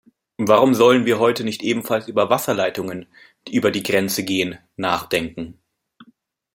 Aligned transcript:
Warum 0.39 0.73
sollen 0.73 1.05
wir 1.05 1.19
heute 1.19 1.43
nicht 1.43 1.61
ebenfalls 1.61 2.07
über 2.07 2.31
Wasserleitungen, 2.31 3.05
die 3.47 3.53
über 3.53 3.69
die 3.69 3.83
Grenze 3.83 4.23
gehen, 4.25 4.57
nachdenken? 4.75 5.59